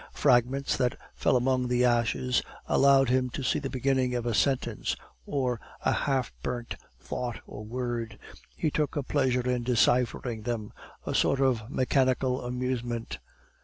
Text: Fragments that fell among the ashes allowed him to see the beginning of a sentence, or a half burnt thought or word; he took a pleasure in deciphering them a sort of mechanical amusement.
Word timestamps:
Fragments 0.15 0.75
that 0.77 0.97
fell 1.13 1.35
among 1.37 1.67
the 1.67 1.85
ashes 1.85 2.41
allowed 2.65 3.09
him 3.09 3.29
to 3.29 3.43
see 3.43 3.59
the 3.59 3.69
beginning 3.69 4.15
of 4.15 4.25
a 4.25 4.33
sentence, 4.33 4.95
or 5.27 5.61
a 5.85 5.91
half 5.91 6.33
burnt 6.41 6.75
thought 6.99 7.39
or 7.45 7.63
word; 7.63 8.17
he 8.57 8.71
took 8.71 8.95
a 8.95 9.03
pleasure 9.03 9.47
in 9.47 9.61
deciphering 9.61 10.41
them 10.41 10.73
a 11.05 11.13
sort 11.13 11.39
of 11.39 11.69
mechanical 11.69 12.43
amusement. 12.43 13.19